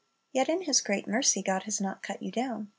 [0.33, 2.69] Yet in His great mercy God has not cut you down.